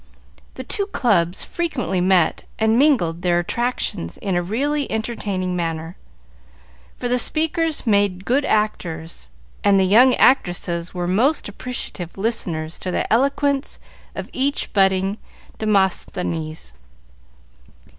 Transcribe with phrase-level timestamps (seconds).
[0.55, 5.95] The two clubs frequently met and mingled their attractions in a really entertaining manner,
[6.95, 9.29] for the speakers made good actors,
[9.63, 13.77] and the young actresses were most appreciative listeners to the eloquence
[14.15, 15.19] of each budding
[15.59, 16.73] Demosthenes.